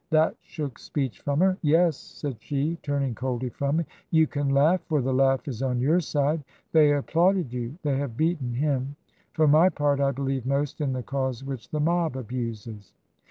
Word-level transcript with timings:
That 0.09 0.35
shook 0.41 0.79
speech 0.79 1.19
from 1.19 1.41
her." 1.41 1.59
Yes," 1.61 1.95
said 1.95 2.41
she, 2.41 2.79
turning 2.81 3.13
coldly 3.13 3.49
from 3.49 3.79
him," 3.81 3.85
you 4.09 4.25
can 4.25 4.49
laugh, 4.49 4.81
for 4.89 4.99
the 4.99 5.13
laugh 5.13 5.47
is 5.47 5.61
on 5.61 5.79
your 5.79 5.99
side. 5.99 6.43
They 6.71 6.91
applauded 6.95 7.53
you. 7.53 7.77
They 7.83 7.99
have 7.99 8.17
beaten 8.17 8.51
him. 8.55 8.95
For 9.33 9.47
my 9.47 9.69
part, 9.69 9.99
I 9.99 10.09
believe 10.09 10.43
most 10.43 10.81
in 10.81 10.93
the 10.93 11.03
cause 11.03 11.43
which 11.43 11.69
the 11.69 11.79
mob 11.79 12.15
abuses." 12.17 12.93